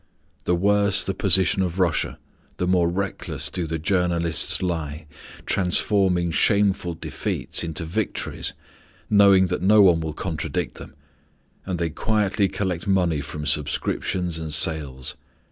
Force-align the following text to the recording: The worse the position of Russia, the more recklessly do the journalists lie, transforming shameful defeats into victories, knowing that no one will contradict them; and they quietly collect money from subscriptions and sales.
The 0.45 0.55
worse 0.55 1.03
the 1.03 1.13
position 1.13 1.61
of 1.61 1.77
Russia, 1.77 2.17
the 2.57 2.65
more 2.65 2.89
recklessly 2.89 3.51
do 3.53 3.67
the 3.67 3.77
journalists 3.77 4.63
lie, 4.63 5.05
transforming 5.45 6.31
shameful 6.31 6.95
defeats 6.95 7.63
into 7.63 7.85
victories, 7.85 8.53
knowing 9.11 9.45
that 9.45 9.61
no 9.61 9.83
one 9.83 9.99
will 10.01 10.13
contradict 10.13 10.79
them; 10.79 10.95
and 11.67 11.77
they 11.77 11.91
quietly 11.91 12.47
collect 12.47 12.87
money 12.87 13.21
from 13.21 13.45
subscriptions 13.45 14.39
and 14.39 14.55
sales. 14.55 15.17